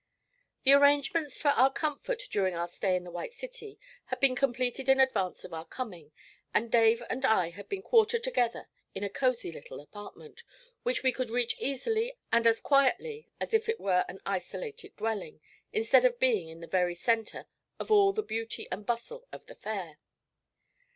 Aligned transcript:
The 0.63 0.73
arrangements 0.73 1.37
for 1.37 1.49
our 1.49 1.71
comfort 1.71 2.23
during 2.31 2.55
our 2.55 2.67
stay 2.67 2.95
in 2.95 3.03
the 3.03 3.11
White 3.11 3.33
City 3.35 3.77
had 4.05 4.19
been 4.19 4.35
completed 4.35 4.89
in 4.89 4.99
advance 4.99 5.43
of 5.43 5.53
our 5.53 5.63
coming, 5.63 6.11
and 6.55 6.71
Dave 6.71 7.03
and 7.07 7.23
I 7.23 7.51
had 7.51 7.69
been 7.69 7.83
quartered 7.83 8.23
together 8.23 8.67
in 8.95 9.03
a 9.03 9.11
cosy 9.11 9.51
little 9.51 9.79
apartment, 9.79 10.41
which 10.81 11.03
we 11.03 11.11
could 11.11 11.29
reach 11.29 11.55
easily 11.59 12.17
and 12.31 12.47
as 12.47 12.59
quietly 12.59 13.29
as 13.39 13.53
if 13.53 13.69
it 13.69 13.79
were 13.79 14.03
an 14.09 14.17
isolated 14.25 14.95
dwelling, 14.95 15.39
instead 15.71 16.03
of 16.03 16.17
being 16.19 16.47
in 16.47 16.61
the 16.61 16.65
very 16.67 16.95
centre 16.95 17.45
of 17.79 17.91
all 17.91 18.11
the 18.11 18.23
beauty 18.23 18.67
and 18.71 18.87
bustle 18.87 19.27
of 19.31 19.45
the 19.45 19.53
Fair. 19.53 19.99